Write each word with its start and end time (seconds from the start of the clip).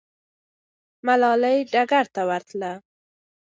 ملالۍ 1.05 1.57
ډګر 1.71 2.05
ته 2.15 2.21
ورتله. 2.29 2.71